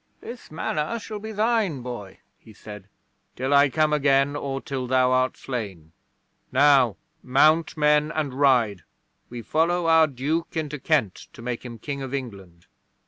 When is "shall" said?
0.97-1.19